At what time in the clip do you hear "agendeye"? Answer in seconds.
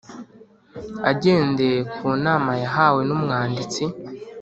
1.11-1.79